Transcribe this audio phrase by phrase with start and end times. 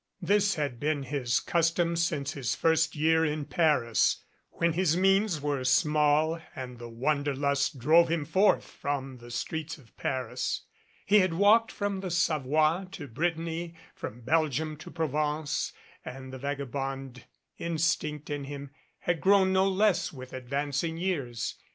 [0.23, 5.63] This had been his custom since his first year in Paris, when his means were
[5.63, 10.63] small and the wanderlust drove him forth from the streets of Paris.
[11.05, 15.71] He had walked from the Sa voie to Brittany, from Belgium to Provence
[16.03, 17.25] and the vagabond
[17.59, 18.71] instinct in him
[19.01, 21.57] had grown no less with advanc ing years.